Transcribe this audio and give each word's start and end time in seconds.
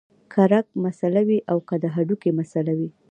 کۀ 0.31 0.43
رګ 0.51 0.65
مسئله 0.85 1.21
وي 1.27 1.39
او 1.51 1.57
کۀ 1.67 1.75
د 1.83 1.85
هډوکي 1.95 2.31
مسئله 2.39 2.71
وي 2.79 2.89